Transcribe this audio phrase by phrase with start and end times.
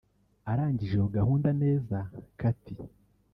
[0.51, 1.97] Arangije iyo gahunda neza
[2.39, 2.85] Katie